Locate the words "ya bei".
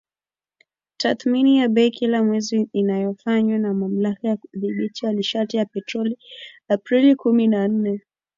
1.57-1.91